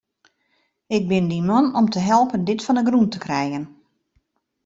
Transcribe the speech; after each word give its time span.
Ik 0.95 1.03
bin 1.11 1.25
dyn 1.31 1.47
man 1.51 1.65
om 1.79 1.87
te 1.93 2.01
helpen 2.11 2.41
dit 2.47 2.59
fan 2.65 2.79
'e 2.79 2.83
grûn 2.87 3.09
te 3.11 3.19
krijen. 3.25 3.65